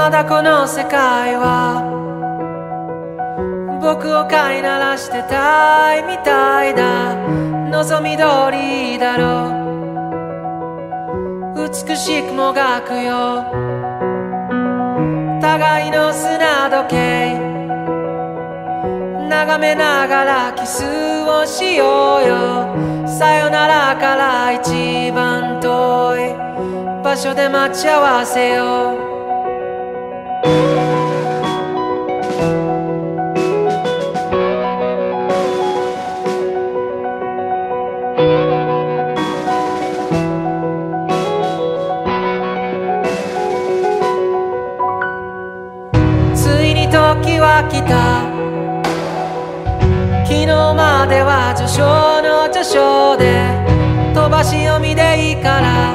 [0.00, 1.84] まだこの世界は。
[3.82, 7.14] 僕を飼いならしてたいみたいだ
[7.68, 9.52] 望み通りだろ。
[11.54, 13.44] う美しくもがくよ。
[15.42, 17.38] 互いの砂時計。
[19.28, 20.82] 眺めながらキス
[21.28, 23.06] をしようよ。
[23.06, 26.32] さよならから一番遠い
[27.04, 29.09] 場所で待ち合わせよう。
[46.90, 48.26] 時は来た。
[50.26, 53.46] 昨日までは序章の序章で
[54.12, 55.94] 飛ばし読みでいいから。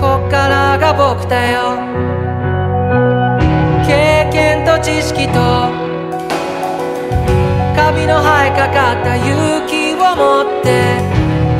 [0.00, 1.76] こっからが僕だよ。
[3.86, 5.34] 経験と知識と
[7.76, 11.00] カビの生えかかった勇気を持って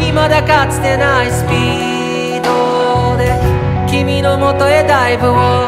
[0.01, 3.39] 未だかつてないスピードで
[3.87, 5.67] 君のもとへダイブを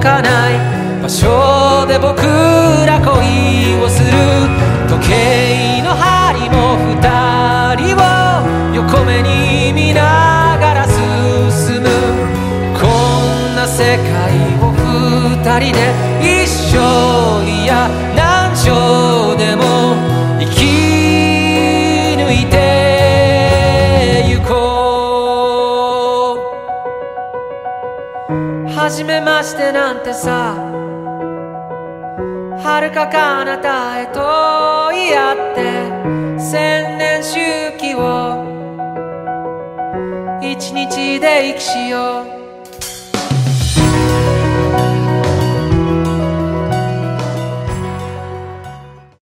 [0.00, 2.22] かない場所で僕
[2.86, 4.10] ら恋をする
[4.88, 8.00] 時計の針も二人を
[8.74, 11.88] 横目に見ながら進む
[12.78, 14.06] こんな世界
[14.62, 17.17] を二人で一生
[28.80, 30.54] 初めましてなんてさ。
[32.62, 37.38] はるか彼方へと言い合って千年周
[37.76, 38.46] 期を
[40.40, 42.37] 一日で生きしよう。